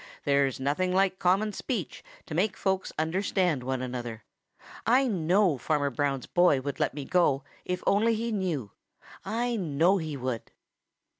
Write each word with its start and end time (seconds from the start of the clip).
There's 0.25 0.59
nothing 0.59 0.91
like 0.91 1.19
common 1.19 1.53
speech 1.53 2.03
to 2.25 2.33
make 2.33 2.57
folks 2.57 2.91
understand 2.97 3.61
one 3.61 3.83
another. 3.83 4.23
I 4.83 5.05
know 5.05 5.59
Farmer 5.59 5.91
Brown's 5.91 6.25
boy 6.25 6.59
would 6.59 6.79
let 6.79 6.95
me 6.95 7.05
go 7.05 7.43
if 7.65 7.81
he 7.81 7.85
only 7.85 8.31
knew; 8.31 8.71
I 9.23 9.55
know 9.57 9.99
he 9.99 10.17
would." 10.17 10.49